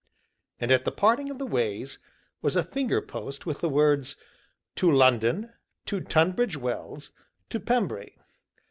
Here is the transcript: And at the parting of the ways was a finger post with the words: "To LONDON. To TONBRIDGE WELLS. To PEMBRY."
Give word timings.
And 0.59 0.71
at 0.71 0.83
the 0.83 0.91
parting 0.91 1.29
of 1.29 1.37
the 1.37 1.45
ways 1.45 1.99
was 2.41 2.55
a 2.55 2.63
finger 2.63 3.03
post 3.03 3.45
with 3.45 3.61
the 3.61 3.69
words: 3.69 4.15
"To 4.77 4.91
LONDON. 4.91 5.53
To 5.85 6.01
TONBRIDGE 6.01 6.55
WELLS. 6.57 7.11
To 7.51 7.59
PEMBRY." 7.59 8.17